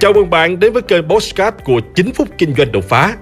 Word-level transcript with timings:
Chào 0.00 0.12
mừng 0.12 0.30
bạn 0.30 0.60
đến 0.60 0.72
với 0.72 0.82
kênh 0.82 1.08
Postcard 1.08 1.56
của 1.64 1.80
9 1.94 2.12
phút 2.12 2.28
kinh 2.38 2.54
doanh 2.54 2.72
đột 2.72 2.84
phá. 2.88 3.16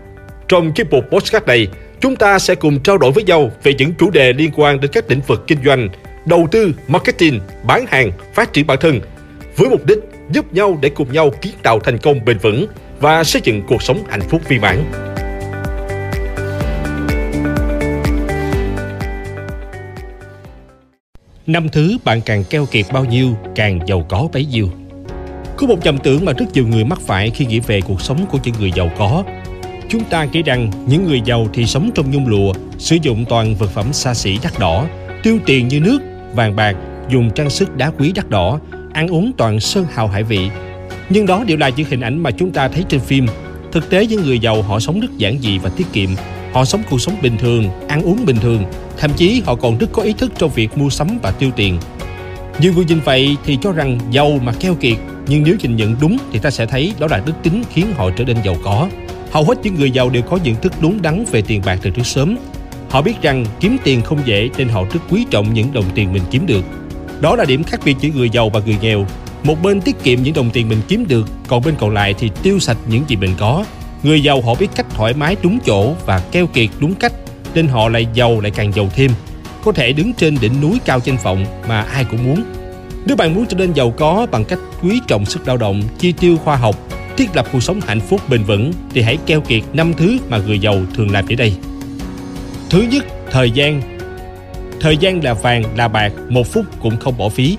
Trong 0.49 0.73
chiếc 0.73 0.91
mục 0.91 1.05
Postcard 1.11 1.47
này, 1.47 1.69
chúng 2.01 2.17
ta 2.17 2.39
sẽ 2.39 2.55
cùng 2.55 2.81
trao 2.81 2.99
đổi 2.99 3.13
với 3.13 3.25
nhau 3.25 3.51
về 3.63 3.75
những 3.75 3.95
chủ 3.99 4.11
đề 4.11 4.33
liên 4.33 4.51
quan 4.57 4.81
đến 4.81 4.91
các 4.95 5.11
lĩnh 5.11 5.21
vực 5.21 5.45
kinh 5.47 5.59
doanh, 5.65 5.89
đầu 6.27 6.49
tư, 6.51 6.73
marketing, 6.89 7.41
bán 7.63 7.87
hàng, 7.89 8.11
phát 8.35 8.53
triển 8.53 8.67
bản 8.67 8.79
thân, 8.81 9.01
với 9.57 9.69
mục 9.69 9.87
đích 9.87 9.99
giúp 10.31 10.53
nhau 10.53 10.79
để 10.83 10.89
cùng 10.89 11.13
nhau 11.13 11.31
kiến 11.41 11.53
tạo 11.63 11.81
thành 11.81 11.99
công 11.99 12.25
bền 12.25 12.39
vững 12.39 12.67
và 13.01 13.25
xây 13.25 13.43
dựng 13.45 13.63
cuộc 13.69 13.83
sống 13.83 14.03
hạnh 14.09 14.23
phúc 14.29 14.43
viên 14.49 14.61
mãn. 14.61 14.85
Năm 21.47 21.69
thứ 21.69 21.97
bạn 22.05 22.21
càng 22.27 22.45
keo 22.51 22.67
kiệt 22.67 22.87
bao 22.93 23.05
nhiêu, 23.05 23.29
càng 23.55 23.81
giàu 23.87 24.07
có 24.09 24.29
bấy 24.33 24.47
nhiêu. 24.47 24.69
Có 25.57 25.67
một 25.67 25.85
nhầm 25.85 25.99
tưởng 25.99 26.25
mà 26.25 26.33
rất 26.33 26.47
nhiều 26.53 26.67
người 26.67 26.85
mắc 26.85 27.01
phải 27.01 27.31
khi 27.31 27.47
nghĩ 27.47 27.61
về 27.61 27.81
cuộc 27.81 28.01
sống 28.01 28.27
của 28.31 28.39
những 28.45 28.55
người 28.61 28.73
giàu 28.77 28.91
có. 28.99 29.25
Chúng 29.89 30.05
ta 30.05 30.25
nghĩ 30.25 30.43
rằng 30.43 30.71
những 30.87 31.07
người 31.07 31.21
giàu 31.25 31.49
thì 31.53 31.67
sống 31.67 31.91
trong 31.95 32.11
nhung 32.11 32.27
lụa, 32.27 32.53
sử 32.79 32.97
dụng 33.03 33.25
toàn 33.29 33.55
vật 33.55 33.71
phẩm 33.71 33.93
xa 33.93 34.15
xỉ 34.15 34.39
đắt 34.43 34.59
đỏ, 34.59 34.87
tiêu 35.23 35.39
tiền 35.47 35.69
như 35.69 35.81
nước, 35.81 35.99
vàng 36.35 36.57
bạc, 36.57 36.77
dùng 37.11 37.31
trang 37.31 37.51
sức 37.51 37.77
đá 37.77 37.91
quý 37.99 38.13
đắt 38.13 38.31
đỏ, 38.31 38.61
ăn 38.93 39.09
uống 39.09 39.33
toàn 39.37 39.61
sơn 39.61 39.87
hào 39.95 40.09
hải 40.09 40.23
vị. 40.23 40.51
Nhưng 41.11 41.27
đó 41.27 41.45
đều 41.47 41.57
là 41.57 41.69
những 41.69 41.87
hình 41.91 42.01
ảnh 42.01 42.19
mà 42.19 42.31
chúng 42.31 42.51
ta 42.51 42.69
thấy 42.69 42.85
trên 42.89 43.01
phim. 43.01 43.27
Thực 43.73 43.91
tế 43.91 44.07
những 44.07 44.23
người 44.23 44.39
giàu 44.39 44.63
họ 44.63 44.81
sống 44.81 45.01
rất 45.01 45.19
giản 45.19 45.39
dị 45.39 45.59
và 45.59 45.71
tiết 45.77 45.87
kiệm. 45.93 46.11
Họ 46.53 46.65
sống 46.65 46.83
cuộc 46.91 47.01
sống 47.01 47.15
bình 47.23 47.37
thường, 47.39 47.69
ăn 47.89 48.03
uống 48.03 48.27
bình 48.27 48.37
thường, 48.37 48.65
thậm 48.99 49.11
chí 49.17 49.43
họ 49.47 49.55
còn 49.55 49.79
rất 49.79 49.93
có 49.93 50.03
ý 50.03 50.13
thức 50.13 50.33
trong 50.39 50.51
việc 50.55 50.79
mua 50.79 50.91
sắm 50.91 51.19
và 51.23 51.31
tiêu 51.31 51.51
tiền. 51.57 51.79
Nhiều 52.61 52.73
người 52.73 52.85
nhìn 52.85 53.01
vậy 53.01 53.37
thì 53.45 53.59
cho 53.63 53.73
rằng 53.73 53.99
giàu 54.11 54.39
mà 54.43 54.53
keo 54.61 54.75
kiệt, 54.75 54.97
nhưng 55.29 55.45
nếu 55.45 55.57
nhìn 55.61 55.77
nhận 55.77 55.97
đúng 56.01 56.17
thì 56.33 56.39
ta 56.39 56.51
sẽ 56.51 56.67
thấy 56.67 56.93
đó 56.99 57.07
là 57.11 57.23
đức 57.27 57.33
tính 57.43 57.63
khiến 57.73 57.87
họ 57.97 58.11
trở 58.17 58.25
nên 58.25 58.37
giàu 58.45 58.57
có. 58.65 58.89
Hầu 59.31 59.45
hết 59.45 59.55
những 59.63 59.75
người 59.75 59.91
giàu 59.91 60.11
đều 60.11 60.23
có 60.23 60.39
nhận 60.45 60.55
thức 60.55 60.73
đúng 60.81 61.03
đắn 61.03 61.25
về 61.31 61.43
tiền 61.43 61.63
bạc 61.65 61.79
từ 61.83 61.91
trước 61.91 62.07
sớm. 62.07 62.37
Họ 62.91 63.03
biết 63.03 63.23
rằng 63.23 63.45
kiếm 63.61 63.77
tiền 63.85 64.03
không 64.03 64.19
dễ 64.25 64.51
nên 64.57 64.69
họ 64.69 64.85
rất 64.93 65.01
quý 65.11 65.27
trọng 65.31 65.55
những 65.55 65.73
đồng 65.73 65.85
tiền 65.95 66.13
mình 66.13 66.23
kiếm 66.31 66.47
được. 66.47 66.65
Đó 67.21 67.37
là 67.37 67.45
điểm 67.45 67.65
khác 67.65 67.81
biệt 67.85 67.97
giữa 68.01 68.09
người 68.15 68.31
giàu 68.31 68.49
và 68.51 68.61
người 68.67 68.77
nghèo. 68.81 69.07
Một 69.43 69.63
bên 69.63 69.81
tiết 69.81 70.03
kiệm 70.03 70.23
những 70.23 70.35
đồng 70.35 70.51
tiền 70.51 70.69
mình 70.69 70.81
kiếm 70.89 71.07
được, 71.09 71.29
còn 71.49 71.63
bên 71.65 71.75
còn 71.79 71.91
lại 71.91 72.15
thì 72.19 72.31
tiêu 72.43 72.59
sạch 72.59 72.77
những 72.89 73.05
gì 73.09 73.17
mình 73.17 73.35
có. 73.39 73.65
Người 74.03 74.23
giàu 74.23 74.43
họ 74.43 74.55
biết 74.55 74.69
cách 74.75 74.87
thoải 74.95 75.15
mái 75.15 75.37
đúng 75.43 75.59
chỗ 75.67 75.95
và 76.07 76.19
keo 76.19 76.47
kiệt 76.47 76.69
đúng 76.81 76.95
cách, 76.95 77.13
nên 77.55 77.69
họ 77.69 77.89
lại 77.89 78.07
giàu 78.15 78.41
lại 78.41 78.51
càng 78.51 78.73
giàu 78.73 78.89
thêm. 78.95 79.11
Có 79.65 79.73
thể 79.73 79.93
đứng 79.93 80.13
trên 80.13 80.37
đỉnh 80.41 80.61
núi 80.61 80.79
cao 80.85 81.01
trên 81.01 81.17
vọng 81.23 81.47
mà 81.69 81.83
ai 81.83 82.05
cũng 82.05 82.25
muốn. 82.25 82.43
Nếu 83.07 83.17
bạn 83.17 83.35
muốn 83.35 83.47
trở 83.47 83.57
nên 83.57 83.73
giàu 83.73 83.91
có 83.91 84.27
bằng 84.31 84.45
cách 84.45 84.59
quý 84.83 85.01
trọng 85.07 85.27
sức 85.27 85.49
lao 85.49 85.57
động, 85.57 85.83
chi 85.99 86.13
tiêu 86.13 86.37
khoa 86.37 86.57
học, 86.57 86.77
thiết 87.17 87.37
lập 87.37 87.47
cuộc 87.53 87.63
sống 87.63 87.81
hạnh 87.81 88.01
phúc 88.01 88.21
bền 88.29 88.45
vững 88.45 88.73
thì 88.95 89.03
hãy 89.03 89.19
keo 89.27 89.41
kiệt 89.41 89.63
năm 89.73 89.93
thứ 89.97 90.19
mà 90.29 90.39
người 90.39 90.59
giàu 90.59 90.77
thường 90.95 91.11
làm 91.11 91.27
dưới 91.27 91.37
đây. 91.37 91.53
Thứ 92.71 92.83
nhất, 92.91 93.05
thời 93.31 93.51
gian. 93.51 93.83
Thời 94.81 94.97
gian 94.97 95.25
là 95.25 95.35
vàng, 95.35 95.63
là 95.77 95.89
bạc, 95.89 96.13
một 96.29 96.47
phút 96.47 96.65
cũng 96.81 96.97
không 96.97 97.19
bỏ 97.19 97.29
phí. 97.29 97.57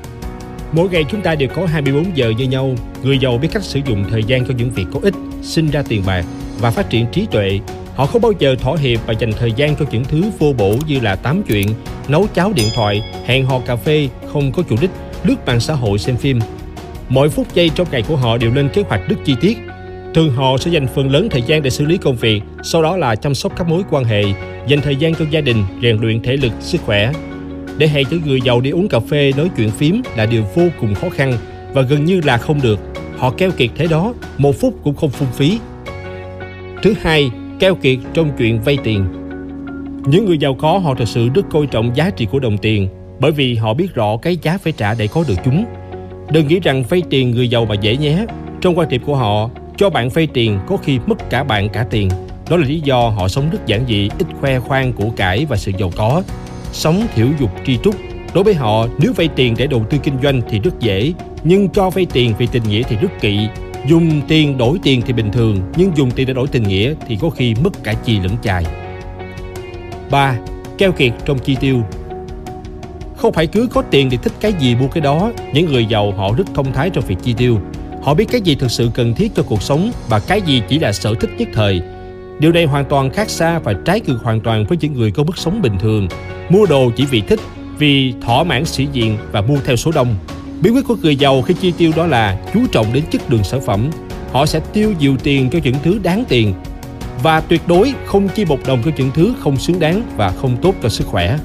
Mỗi 0.71 0.89
ngày 0.89 1.05
chúng 1.11 1.21
ta 1.21 1.35
đều 1.35 1.49
có 1.49 1.65
24 1.65 2.17
giờ 2.17 2.33
như 2.37 2.45
nhau. 2.45 2.75
Người 3.03 3.17
giàu 3.17 3.37
biết 3.37 3.49
cách 3.51 3.63
sử 3.63 3.79
dụng 3.87 4.05
thời 4.11 4.23
gian 4.23 4.45
cho 4.45 4.53
những 4.57 4.71
việc 4.71 4.85
có 4.93 4.99
ích, 5.03 5.13
sinh 5.41 5.69
ra 5.69 5.83
tiền 5.87 6.03
bạc 6.05 6.25
và 6.59 6.71
phát 6.71 6.89
triển 6.89 7.05
trí 7.11 7.25
tuệ. 7.31 7.59
Họ 7.95 8.05
không 8.05 8.21
bao 8.21 8.31
giờ 8.39 8.55
thỏa 8.59 8.77
hiệp 8.77 8.99
và 9.05 9.13
dành 9.13 9.31
thời 9.39 9.51
gian 9.51 9.75
cho 9.75 9.85
những 9.91 10.05
thứ 10.05 10.23
vô 10.39 10.53
bổ 10.57 10.75
như 10.87 10.99
là 10.99 11.15
tám 11.15 11.43
chuyện, 11.43 11.67
nấu 12.07 12.27
cháo 12.33 12.53
điện 12.55 12.67
thoại, 12.75 13.03
hẹn 13.25 13.45
hò 13.45 13.59
cà 13.59 13.75
phê, 13.75 14.09
không 14.33 14.51
có 14.51 14.63
chủ 14.69 14.75
đích, 14.81 14.89
lướt 15.27 15.35
mạng 15.45 15.59
xã 15.59 15.73
hội 15.73 15.99
xem 15.99 16.17
phim. 16.17 16.39
Mỗi 17.09 17.29
phút 17.29 17.47
giây 17.53 17.71
trong 17.75 17.87
ngày 17.91 18.03
của 18.07 18.15
họ 18.15 18.37
đều 18.37 18.53
lên 18.53 18.69
kế 18.69 18.81
hoạch 18.81 19.01
rất 19.09 19.15
chi 19.25 19.35
tiết. 19.41 19.57
Thường 20.13 20.31
họ 20.31 20.57
sẽ 20.57 20.71
dành 20.71 20.87
phần 20.87 21.11
lớn 21.11 21.27
thời 21.31 21.41
gian 21.41 21.63
để 21.63 21.69
xử 21.69 21.85
lý 21.85 21.97
công 21.97 22.15
việc, 22.15 22.41
sau 22.63 22.81
đó 22.83 22.97
là 22.97 23.15
chăm 23.15 23.35
sóc 23.35 23.51
các 23.57 23.67
mối 23.67 23.83
quan 23.89 24.03
hệ, 24.03 24.23
dành 24.67 24.81
thời 24.81 24.95
gian 24.95 25.15
cho 25.15 25.25
gia 25.31 25.41
đình, 25.41 25.63
rèn 25.81 25.97
luyện 26.01 26.21
thể 26.21 26.37
lực, 26.37 26.51
sức 26.59 26.81
khỏe. 26.85 27.11
Để 27.77 27.87
hẹn 27.87 28.05
những 28.09 28.21
người 28.25 28.41
giàu 28.41 28.61
đi 28.61 28.69
uống 28.69 28.87
cà 28.87 28.99
phê 28.99 29.31
nói 29.37 29.49
chuyện 29.57 29.69
phím 29.69 30.01
là 30.15 30.25
điều 30.25 30.43
vô 30.55 30.63
cùng 30.81 30.95
khó 30.95 31.09
khăn 31.09 31.33
và 31.73 31.81
gần 31.81 32.05
như 32.05 32.21
là 32.23 32.37
không 32.37 32.61
được. 32.61 32.79
Họ 33.17 33.29
keo 33.29 33.51
kiệt 33.51 33.69
thế 33.75 33.87
đó, 33.87 34.13
một 34.37 34.59
phút 34.59 34.73
cũng 34.83 34.95
không 34.95 35.09
phung 35.09 35.31
phí. 35.33 35.59
Thứ 36.83 36.93
hai, 37.01 37.31
keo 37.59 37.75
kiệt 37.75 37.97
trong 38.13 38.31
chuyện 38.37 38.61
vay 38.61 38.77
tiền. 38.83 39.05
Những 40.05 40.25
người 40.25 40.37
giàu 40.37 40.53
có 40.53 40.77
họ 40.77 40.95
thật 40.95 41.07
sự 41.07 41.29
rất 41.33 41.45
coi 41.51 41.65
trọng 41.65 41.95
giá 41.95 42.09
trị 42.09 42.27
của 42.31 42.39
đồng 42.39 42.57
tiền 42.57 42.89
bởi 43.19 43.31
vì 43.31 43.55
họ 43.55 43.73
biết 43.73 43.95
rõ 43.95 44.17
cái 44.17 44.37
giá 44.41 44.57
phải 44.57 44.73
trả 44.77 44.93
để 44.93 45.07
có 45.07 45.23
được 45.27 45.35
chúng. 45.45 45.65
Đừng 46.31 46.47
nghĩ 46.47 46.59
rằng 46.59 46.83
vay 46.89 47.01
tiền 47.09 47.31
người 47.31 47.49
giàu 47.49 47.65
mà 47.65 47.75
dễ 47.75 47.97
nhé. 47.97 48.25
Trong 48.61 48.77
quan 48.77 48.89
điểm 48.89 49.01
của 49.05 49.15
họ, 49.15 49.49
cho 49.77 49.89
bạn 49.89 50.09
vay 50.09 50.27
tiền 50.27 50.59
có 50.67 50.77
khi 50.77 50.99
mất 51.05 51.29
cả 51.29 51.43
bạn 51.43 51.69
cả 51.69 51.85
tiền. 51.89 52.09
Đó 52.49 52.57
là 52.57 52.65
lý 52.65 52.79
do 52.79 53.09
họ 53.09 53.27
sống 53.27 53.49
rất 53.51 53.65
giản 53.65 53.85
dị, 53.87 54.09
ít 54.19 54.27
khoe 54.39 54.59
khoang 54.59 54.93
của 54.93 55.09
cải 55.09 55.45
và 55.45 55.57
sự 55.57 55.71
giàu 55.77 55.91
có. 55.95 56.23
Sống 56.71 57.07
thiểu 57.15 57.27
dục 57.39 57.49
tri 57.65 57.77
trúc. 57.83 57.95
Đối 58.33 58.43
với 58.43 58.53
họ, 58.53 58.87
nếu 58.99 59.13
vay 59.13 59.27
tiền 59.35 59.53
để 59.57 59.67
đầu 59.67 59.85
tư 59.89 59.97
kinh 60.03 60.21
doanh 60.23 60.41
thì 60.49 60.59
rất 60.59 60.79
dễ, 60.79 61.13
nhưng 61.43 61.69
cho 61.69 61.89
vay 61.89 62.07
tiền 62.13 62.33
vì 62.37 62.47
tình 62.47 62.63
nghĩa 62.63 62.81
thì 62.89 62.95
rất 62.95 63.21
kỵ. 63.21 63.47
Dùng 63.87 64.21
tiền 64.27 64.57
đổi 64.57 64.79
tiền 64.83 65.01
thì 65.05 65.13
bình 65.13 65.31
thường, 65.31 65.59
nhưng 65.75 65.97
dùng 65.97 66.11
tiền 66.11 66.27
để 66.27 66.33
đổi 66.33 66.47
tình 66.47 66.63
nghĩa 66.63 66.93
thì 67.07 67.17
có 67.21 67.29
khi 67.29 67.55
mất 67.63 67.83
cả 67.83 67.93
chi 67.93 68.19
lẫn 68.19 68.31
chài. 68.43 68.65
3. 70.11 70.37
Keo 70.77 70.91
kiệt 70.91 71.11
trong 71.25 71.39
chi 71.39 71.57
tiêu 71.59 71.81
không 73.17 73.33
phải 73.33 73.47
cứ 73.47 73.67
có 73.73 73.81
tiền 73.81 74.09
thì 74.09 74.17
thích 74.17 74.33
cái 74.39 74.53
gì 74.53 74.75
mua 74.75 74.87
cái 74.87 75.01
đó. 75.01 75.31
Những 75.53 75.71
người 75.71 75.85
giàu 75.85 76.11
họ 76.11 76.33
rất 76.37 76.47
thông 76.55 76.73
thái 76.73 76.89
trong 76.89 77.03
việc 77.07 77.17
chi 77.23 77.33
tiêu. 77.33 77.59
Họ 78.03 78.13
biết 78.13 78.25
cái 78.31 78.41
gì 78.41 78.55
thực 78.55 78.71
sự 78.71 78.89
cần 78.93 79.13
thiết 79.13 79.35
cho 79.35 79.43
cuộc 79.43 79.61
sống 79.61 79.91
và 80.09 80.19
cái 80.19 80.41
gì 80.41 80.61
chỉ 80.67 80.79
là 80.79 80.91
sở 80.91 81.13
thích 81.19 81.29
nhất 81.37 81.47
thời. 81.53 81.81
Điều 82.39 82.51
này 82.51 82.65
hoàn 82.65 82.85
toàn 82.85 83.09
khác 83.09 83.29
xa 83.29 83.59
và 83.59 83.73
trái 83.85 84.01
ngược 84.07 84.19
hoàn 84.23 84.39
toàn 84.39 84.65
với 84.65 84.77
những 84.81 84.93
người 84.93 85.11
có 85.11 85.23
mức 85.23 85.37
sống 85.37 85.61
bình 85.61 85.77
thường. 85.79 86.07
Mua 86.49 86.65
đồ 86.65 86.91
chỉ 86.95 87.05
vì 87.05 87.21
thích, 87.21 87.39
vì 87.77 88.13
thỏa 88.21 88.43
mãn 88.43 88.65
sĩ 88.65 88.87
diện 88.93 89.17
và 89.31 89.41
mua 89.41 89.57
theo 89.65 89.75
số 89.75 89.91
đông. 89.91 90.15
Bí 90.61 90.69
quyết 90.69 90.85
của 90.87 90.95
người 91.01 91.15
giàu 91.15 91.41
khi 91.41 91.53
chi 91.53 91.73
tiêu 91.77 91.91
đó 91.95 92.05
là 92.07 92.37
chú 92.53 92.59
trọng 92.71 92.93
đến 92.93 93.03
chất 93.11 93.31
lượng 93.31 93.43
sản 93.43 93.61
phẩm. 93.61 93.89
Họ 94.31 94.45
sẽ 94.45 94.59
tiêu 94.73 94.93
nhiều 94.99 95.15
tiền 95.23 95.49
cho 95.49 95.59
những 95.63 95.75
thứ 95.83 95.99
đáng 96.03 96.23
tiền 96.29 96.53
và 97.23 97.41
tuyệt 97.41 97.61
đối 97.67 97.93
không 98.05 98.27
chi 98.27 98.45
một 98.45 98.59
đồng 98.67 98.81
cho 98.85 98.91
những 98.97 99.11
thứ 99.13 99.33
không 99.39 99.57
xứng 99.57 99.79
đáng 99.79 100.01
và 100.17 100.29
không 100.29 100.57
tốt 100.61 100.75
cho 100.83 100.89
sức 100.89 101.07
khỏe. 101.07 101.37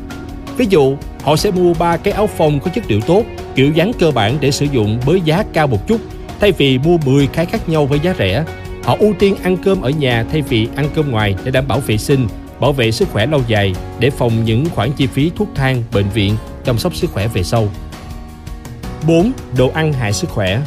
Ví 0.56 0.66
dụ, 0.70 0.96
họ 1.22 1.36
sẽ 1.36 1.50
mua 1.50 1.74
ba 1.74 1.96
cái 1.96 2.14
áo 2.14 2.26
phông 2.26 2.60
có 2.60 2.70
chất 2.74 2.90
liệu 2.90 3.00
tốt, 3.00 3.24
kiểu 3.54 3.72
dáng 3.72 3.92
cơ 3.98 4.10
bản 4.10 4.36
để 4.40 4.50
sử 4.50 4.66
dụng 4.72 5.00
với 5.00 5.20
giá 5.24 5.44
cao 5.52 5.66
một 5.66 5.86
chút, 5.86 6.00
thay 6.40 6.52
vì 6.52 6.78
mua 6.78 6.98
10 7.04 7.26
cái 7.26 7.46
khác 7.46 7.68
nhau 7.68 7.86
với 7.86 8.00
giá 8.00 8.14
rẻ. 8.18 8.44
Họ 8.84 8.96
ưu 9.00 9.14
tiên 9.18 9.36
ăn 9.42 9.56
cơm 9.56 9.82
ở 9.82 9.90
nhà 9.90 10.24
thay 10.32 10.42
vì 10.42 10.68
ăn 10.76 10.88
cơm 10.94 11.10
ngoài 11.10 11.34
để 11.44 11.50
đảm 11.50 11.68
bảo 11.68 11.80
vệ 11.80 11.98
sinh, 11.98 12.28
bảo 12.60 12.72
vệ 12.72 12.92
sức 12.92 13.08
khỏe 13.12 13.26
lâu 13.26 13.40
dài 13.46 13.74
để 13.98 14.10
phòng 14.10 14.44
những 14.44 14.64
khoản 14.74 14.92
chi 14.92 15.06
phí 15.06 15.30
thuốc 15.36 15.48
thang, 15.54 15.82
bệnh 15.92 16.08
viện, 16.08 16.36
chăm 16.64 16.78
sóc 16.78 16.94
sức 16.94 17.10
khỏe 17.10 17.28
về 17.28 17.42
sau. 17.42 17.68
4. 19.06 19.32
Đồ 19.56 19.70
ăn 19.74 19.92
hại 19.92 20.12
sức 20.12 20.30
khỏe 20.30 20.60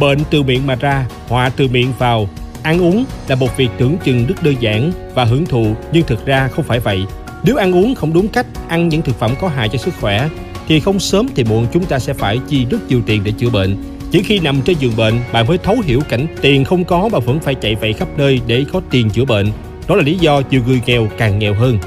Bệnh 0.00 0.18
từ 0.30 0.42
miệng 0.42 0.66
mà 0.66 0.74
ra, 0.74 1.06
họa 1.28 1.50
từ 1.56 1.68
miệng 1.68 1.92
vào. 1.98 2.28
Ăn 2.62 2.80
uống 2.80 3.04
là 3.28 3.34
một 3.34 3.56
việc 3.56 3.68
tưởng 3.78 3.96
chừng 4.04 4.26
rất 4.26 4.42
đơn 4.42 4.54
giản 4.60 4.92
và 5.14 5.24
hưởng 5.24 5.46
thụ 5.46 5.74
nhưng 5.92 6.06
thực 6.06 6.26
ra 6.26 6.48
không 6.48 6.64
phải 6.64 6.80
vậy. 6.80 7.04
Nếu 7.44 7.56
ăn 7.56 7.74
uống 7.74 7.94
không 7.94 8.12
đúng 8.12 8.28
cách, 8.28 8.46
ăn 8.68 8.88
những 8.88 9.02
thực 9.02 9.18
phẩm 9.18 9.30
có 9.40 9.48
hại 9.48 9.68
cho 9.68 9.78
sức 9.78 9.94
khỏe, 10.00 10.28
thì 10.68 10.80
không 10.80 10.98
sớm 10.98 11.28
thì 11.34 11.44
muộn 11.44 11.66
chúng 11.72 11.84
ta 11.84 11.98
sẽ 11.98 12.12
phải 12.12 12.38
chi 12.48 12.66
rất 12.70 12.78
nhiều 12.88 13.00
tiền 13.06 13.24
để 13.24 13.32
chữa 13.32 13.50
bệnh. 13.50 13.76
Chỉ 14.10 14.22
khi 14.22 14.40
nằm 14.40 14.60
trên 14.64 14.76
giường 14.80 14.96
bệnh, 14.96 15.14
bạn 15.32 15.46
mới 15.46 15.58
thấu 15.58 15.76
hiểu 15.84 16.00
cảnh 16.08 16.26
tiền 16.40 16.64
không 16.64 16.84
có 16.84 17.08
mà 17.12 17.18
vẫn 17.18 17.40
phải 17.40 17.54
chạy 17.54 17.74
vậy 17.74 17.92
khắp 17.92 18.08
nơi 18.16 18.40
để 18.46 18.64
có 18.72 18.80
tiền 18.90 19.10
chữa 19.10 19.24
bệnh. 19.24 19.46
Đó 19.88 19.96
là 19.96 20.02
lý 20.02 20.18
do 20.18 20.42
nhiều 20.50 20.62
người 20.66 20.80
nghèo 20.86 21.08
càng 21.18 21.38
nghèo 21.38 21.54
hơn. 21.54 21.78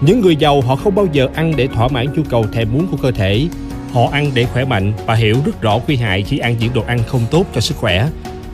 Những 0.00 0.20
người 0.20 0.36
giàu 0.36 0.60
họ 0.60 0.76
không 0.76 0.94
bao 0.94 1.06
giờ 1.12 1.28
ăn 1.34 1.52
để 1.56 1.66
thỏa 1.66 1.88
mãn 1.88 2.06
nhu 2.12 2.22
cầu 2.30 2.46
thèm 2.52 2.68
muốn 2.72 2.86
của 2.86 2.96
cơ 2.96 3.10
thể. 3.10 3.46
Họ 3.92 4.08
ăn 4.12 4.30
để 4.34 4.44
khỏe 4.44 4.64
mạnh 4.64 4.92
và 5.06 5.14
hiểu 5.14 5.36
rất 5.46 5.62
rõ 5.62 5.80
nguy 5.86 5.96
hại 5.96 6.22
khi 6.22 6.38
ăn 6.38 6.56
những 6.60 6.74
đồ 6.74 6.82
ăn 6.86 6.98
không 7.06 7.22
tốt 7.30 7.46
cho 7.54 7.60
sức 7.60 7.76
khỏe. 7.76 8.08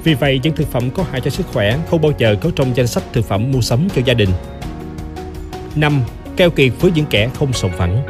Vì 0.05 0.14
vậy, 0.14 0.41
những 0.43 0.56
thực 0.56 0.73
phẩm 0.73 0.91
có 0.91 1.05
hại 1.11 1.20
cho 1.20 1.31
sức 1.31 1.47
khỏe 1.52 1.79
không 1.91 2.02
bao 2.02 2.12
giờ 2.19 2.37
có 2.41 2.50
trong 2.56 2.76
danh 2.76 2.87
sách 2.87 3.02
thực 3.12 3.29
phẩm 3.29 3.52
mua 3.52 3.61
sắm 3.61 3.88
cho 3.97 4.02
gia 4.05 4.14
đình. 4.14 4.31
5 5.76 6.00
keo 6.37 6.50
kiệt 6.50 6.73
với 6.81 6.93
những 6.94 7.06
kẻ 7.11 7.29
không 7.35 7.53
sòng 7.53 7.71
phẳng. 7.71 8.03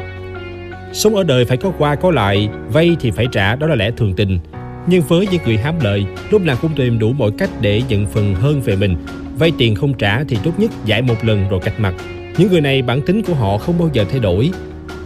Sống 0.93 1.15
ở 1.15 1.23
đời 1.23 1.45
phải 1.45 1.57
có 1.57 1.71
qua 1.77 1.95
có 1.95 2.11
lại, 2.11 2.49
vay 2.67 2.95
thì 2.99 3.11
phải 3.11 3.25
trả 3.31 3.55
đó 3.55 3.67
là 3.67 3.75
lẽ 3.75 3.91
thường 3.97 4.13
tình. 4.13 4.39
Nhưng 4.87 5.01
với 5.01 5.27
những 5.31 5.41
người 5.45 5.57
hám 5.57 5.75
lợi, 5.81 6.05
lúc 6.29 6.41
nào 6.41 6.55
cũng 6.61 6.71
tìm 6.75 6.99
đủ 6.99 7.13
mọi 7.13 7.31
cách 7.37 7.49
để 7.61 7.81
nhận 7.89 8.05
phần 8.05 8.35
hơn 8.35 8.61
về 8.61 8.75
mình. 8.75 8.95
Vay 9.37 9.51
tiền 9.57 9.75
không 9.75 9.93
trả 9.93 10.23
thì 10.23 10.37
tốt 10.43 10.51
nhất 10.57 10.71
giải 10.85 11.01
một 11.01 11.15
lần 11.25 11.49
rồi 11.49 11.59
cạch 11.63 11.79
mặt. 11.79 11.93
Những 12.37 12.51
người 12.51 12.61
này 12.61 12.81
bản 12.81 13.01
tính 13.01 13.21
của 13.23 13.33
họ 13.33 13.57
không 13.57 13.79
bao 13.79 13.89
giờ 13.93 14.05
thay 14.11 14.19
đổi. 14.19 14.51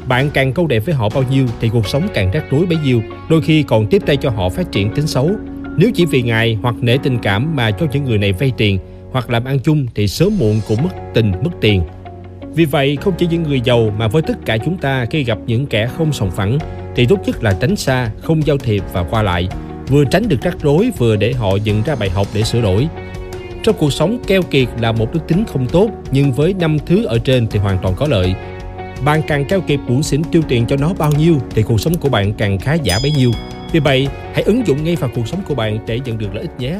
Bạn 0.08 0.30
càng 0.34 0.54
câu 0.54 0.68
đẹp 0.68 0.80
với 0.86 0.96
họ 0.96 1.10
bao 1.10 1.24
nhiêu 1.32 1.46
thì 1.60 1.70
cuộc 1.70 1.88
sống 1.88 2.08
càng 2.14 2.32
rắc 2.32 2.44
rối 2.52 2.66
bấy 2.66 2.78
nhiêu, 2.84 3.02
đôi 3.30 3.42
khi 3.42 3.64
còn 3.64 3.88
tiếp 3.88 4.02
tay 4.06 4.18
cho 4.18 4.30
họ 4.30 4.50
phát 4.50 4.72
triển 4.72 4.94
tính 4.94 5.08
xấu. 5.08 5.32
Nếu 5.78 5.92
chỉ 5.96 6.06
vì 6.06 6.22
ngài 6.22 6.58
hoặc 6.62 6.76
nể 6.82 6.98
tình 7.04 7.18
cảm 7.20 7.56
mà 7.56 7.72
cho 7.72 7.86
những 7.92 8.06
người 8.06 8.18
này 8.18 8.34
vay 8.34 8.52
tiền 8.58 8.80
hoặc 9.12 9.30
làm 9.30 9.46
ăn 9.46 9.60
chung 9.60 9.86
thì 9.96 10.08
sớm 10.08 10.38
muộn 10.40 10.60
cũng 10.68 10.84
mất 10.84 10.90
tình 11.14 11.32
mất 11.32 11.52
tiền 11.62 11.84
vì 12.54 12.66
vậy, 12.66 12.98
không 13.02 13.14
chỉ 13.18 13.28
những 13.28 13.44
người 13.44 13.62
giàu 13.62 13.90
mà 13.98 14.08
với 14.08 14.22
tất 14.22 14.46
cả 14.46 14.58
chúng 14.58 14.78
ta 14.78 15.06
khi 15.06 15.24
gặp 15.24 15.38
những 15.46 15.66
kẻ 15.66 15.88
không 15.88 16.14
sòng 16.14 16.32
phẳng 16.32 16.58
thì 16.96 17.06
tốt 17.06 17.20
nhất 17.26 17.44
là 17.44 17.54
tránh 17.62 17.76
xa, 17.76 18.12
không 18.22 18.46
giao 18.46 18.58
thiệp 18.58 18.84
và 18.94 19.04
qua 19.04 19.24
lại. 19.24 19.48
vừa 19.88 20.06
tránh 20.06 20.28
được 20.28 20.42
rắc 20.42 20.58
rối 20.62 20.92
vừa 20.98 21.16
để 21.16 21.34
họ 21.34 21.58
nhận 21.66 21.84
ra 21.84 21.96
bài 21.96 22.10
học 22.10 22.28
để 22.34 22.44
sửa 22.44 22.62
đổi. 22.62 22.88
Trong 23.64 23.76
cuộc 23.80 23.94
sống, 23.94 24.18
keo 24.28 24.42
kiệt 24.42 24.68
là 24.80 24.92
một 24.92 25.14
đức 25.14 25.28
tính 25.28 25.44
không 25.54 25.68
tốt, 25.68 25.90
nhưng 26.12 26.32
với 26.32 26.54
năm 26.54 26.78
thứ 26.86 27.06
ở 27.06 27.20
trên 27.20 27.48
thì 27.48 27.60
hoàn 27.60 27.78
toàn 27.82 27.96
có 27.98 28.08
lợi. 28.08 28.36
Bạn 29.06 29.22
càng 29.28 29.46
keo 29.46 29.62
kiệt 29.62 29.80
bủn 29.88 30.04
xỉn 30.04 30.24
tiêu 30.24 30.42
tiền 30.48 30.66
cho 30.68 30.76
nó 30.76 30.94
bao 30.98 31.12
nhiêu 31.18 31.36
thì 31.50 31.64
cuộc 31.64 31.82
sống 31.82 31.94
của 31.94 32.10
bạn 32.10 32.34
càng 32.34 32.60
khá 32.60 32.74
giả 32.74 32.98
bấy 33.04 33.12
nhiêu. 33.12 33.32
Vì 33.72 33.80
vậy, 33.80 34.08
hãy 34.34 34.44
ứng 34.44 34.68
dụng 34.68 34.84
ngay 34.84 34.96
vào 34.96 35.10
cuộc 35.16 35.28
sống 35.28 35.40
của 35.48 35.56
bạn 35.56 35.80
để 35.88 36.00
nhận 36.00 36.18
được 36.18 36.36
lợi 36.36 36.42
ích 36.42 36.60
nhé. 36.60 36.80